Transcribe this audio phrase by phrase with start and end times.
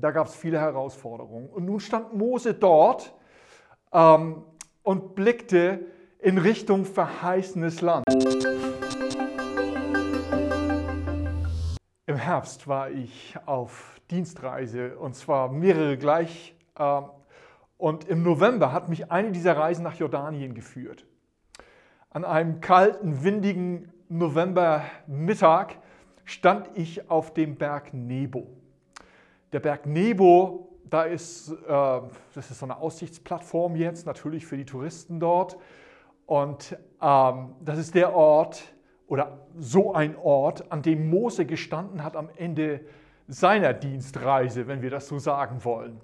[0.00, 1.48] Da gab es viele Herausforderungen.
[1.48, 3.12] Und nun stand Mose dort
[3.92, 4.44] ähm,
[4.84, 5.80] und blickte
[6.20, 8.04] in Richtung verheißenes Land.
[12.06, 16.54] Im Herbst war ich auf Dienstreise und zwar mehrere gleich.
[16.78, 17.02] Äh,
[17.76, 21.06] und im November hat mich eine dieser Reisen nach Jordanien geführt.
[22.10, 25.74] An einem kalten, windigen Novembermittag
[26.24, 28.58] stand ich auf dem Berg Nebo.
[29.52, 31.56] Der Berg Nebo, da ist, äh,
[32.34, 35.56] das ist so eine Aussichtsplattform jetzt, natürlich für die Touristen dort.
[36.26, 38.62] Und ähm, das ist der Ort
[39.06, 42.80] oder so ein Ort, an dem Mose gestanden hat am Ende
[43.26, 46.00] seiner Dienstreise, wenn wir das so sagen wollen.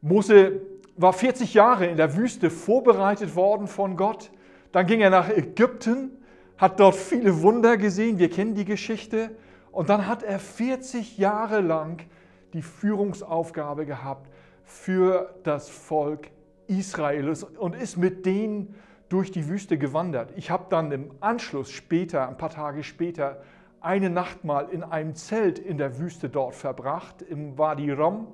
[0.00, 0.62] Mose
[0.96, 4.30] war 40 Jahre in der Wüste vorbereitet worden von Gott.
[4.72, 6.10] Dann ging er nach Ägypten,
[6.56, 8.18] hat dort viele Wunder gesehen.
[8.18, 9.30] Wir kennen die Geschichte.
[9.72, 12.04] Und dann hat er 40 Jahre lang
[12.52, 14.30] die Führungsaufgabe gehabt
[14.64, 16.30] für das Volk
[16.66, 18.74] Israel und ist mit denen
[19.08, 20.32] durch die Wüste gewandert.
[20.36, 23.42] Ich habe dann im Anschluss später, ein paar Tage später,
[23.80, 28.28] eine Nacht mal in einem Zelt in der Wüste dort verbracht, im Wadi Ram.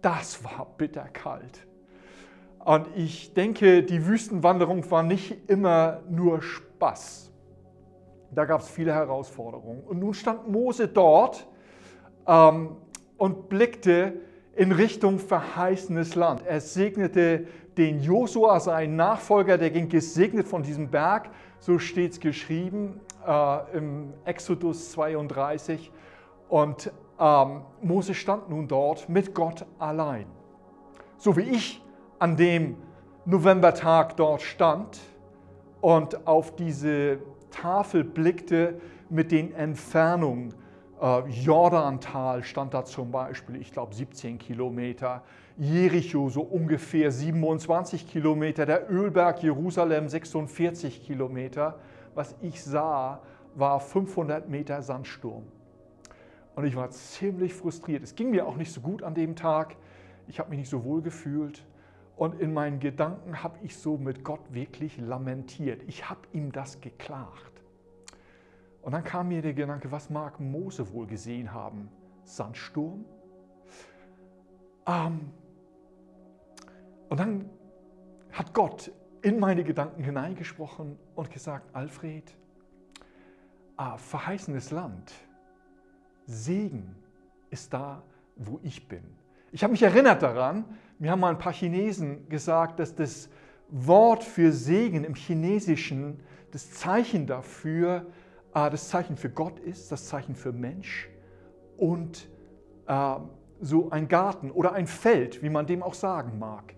[0.00, 1.66] Das war bitterkalt.
[2.64, 7.30] Und ich denke, die Wüstenwanderung war nicht immer nur Spaß.
[8.32, 9.82] Da gab es viele Herausforderungen.
[9.82, 11.46] Und nun stand Mose dort
[12.26, 12.76] ähm,
[13.18, 14.14] und blickte
[14.54, 16.46] in Richtung verheißenes Land.
[16.46, 21.30] Er segnete den Josua, seinen Nachfolger, der ging gesegnet von diesem Berg.
[21.60, 25.92] So steht es geschrieben äh, im Exodus 32.
[26.48, 30.26] Und ähm, Mose stand nun dort mit Gott allein.
[31.18, 31.82] So wie ich
[32.18, 32.76] an dem
[33.24, 35.00] Novembertag dort stand
[35.80, 37.18] und auf diese
[37.50, 40.54] Tafel blickte mit den Entfernungen.
[41.00, 45.22] Äh, Jordantal stand da zum Beispiel, ich glaube 17 Kilometer.
[45.58, 48.66] Jericho so ungefähr 27 Kilometer.
[48.66, 51.78] Der Ölberg Jerusalem 46 Kilometer.
[52.14, 53.20] Was ich sah,
[53.54, 55.44] war 500 Meter Sandsturm.
[56.54, 58.02] Und ich war ziemlich frustriert.
[58.02, 59.76] Es ging mir auch nicht so gut an dem Tag.
[60.28, 61.64] Ich habe mich nicht so wohl gefühlt.
[62.16, 65.82] Und in meinen Gedanken habe ich so mit Gott wirklich lamentiert.
[65.86, 67.55] Ich habe ihm das geklagt.
[68.86, 71.88] Und dann kam mir der Gedanke, was mag Mose wohl gesehen haben?
[72.22, 73.04] Sandsturm?
[74.86, 75.32] Ähm,
[77.08, 77.50] und dann
[78.30, 78.92] hat Gott
[79.22, 82.32] in meine Gedanken hineingesprochen und gesagt, Alfred,
[83.76, 85.12] ah, verheißenes Land,
[86.26, 86.94] Segen
[87.50, 88.04] ist da,
[88.36, 89.02] wo ich bin.
[89.50, 90.64] Ich habe mich erinnert daran,
[91.00, 93.30] mir haben mal ein paar Chinesen gesagt, dass das
[93.68, 96.20] Wort für Segen im Chinesischen
[96.52, 98.25] das Zeichen dafür, äh,
[98.56, 101.10] das Zeichen für Gott ist, das Zeichen für Mensch
[101.76, 102.28] und
[102.86, 103.16] äh,
[103.60, 106.74] so ein Garten oder ein Feld, wie man dem auch sagen mag.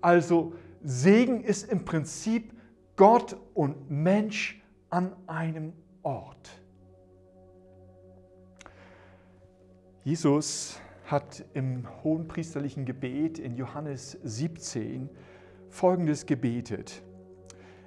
[0.00, 2.52] Also Segen ist im Prinzip
[2.96, 5.72] Gott und Mensch an einem
[6.02, 6.60] Ort.
[10.04, 15.08] Jesus hat im hohenpriesterlichen Gebet in Johannes 17
[15.70, 17.02] Folgendes gebetet.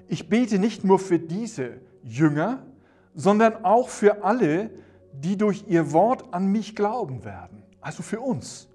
[0.08, 2.66] Ich bete nicht nur für diese Jünger,
[3.16, 4.70] sondern auch für alle,
[5.14, 8.68] die durch ihr Wort an mich glauben werden, also für uns.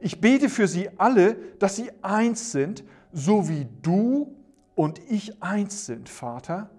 [0.00, 4.36] Ich bete für sie alle, dass sie eins sind, so wie du
[4.74, 6.70] und ich eins sind, Vater,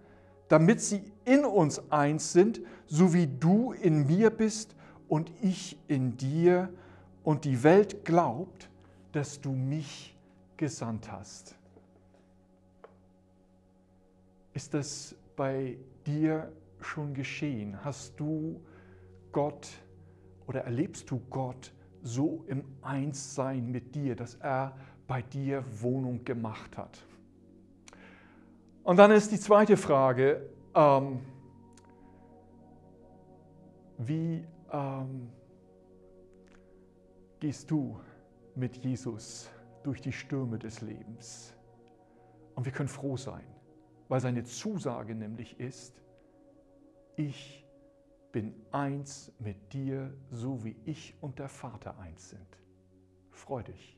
[0.48, 4.76] damit sie in uns eins sind, so wie du in mir bist
[5.08, 6.70] und ich in dir
[7.24, 8.70] und die Welt glaubt,
[9.12, 10.16] dass du mich
[10.56, 11.56] gesandt hast.
[14.54, 16.52] Ist das bei dir
[16.82, 17.86] schon geschehen?
[17.86, 18.60] Hast du
[19.32, 19.70] Gott
[20.48, 24.76] oder erlebst du Gott so im Einssein mit dir, dass er
[25.08, 27.06] bei dir Wohnung gemacht hat?
[28.84, 31.22] Und dann ist die zweite Frage, ähm,
[33.98, 35.30] wie ähm,
[37.40, 37.98] gehst du
[38.56, 39.50] mit Jesus
[39.84, 41.54] durch die Stürme des Lebens?
[42.56, 43.46] Und wir können froh sein,
[44.10, 46.02] weil seine Zusage nämlich ist,
[47.16, 47.66] ich
[48.32, 52.58] bin eins mit dir, so wie ich und der Vater eins sind.
[53.32, 53.98] Freu dich.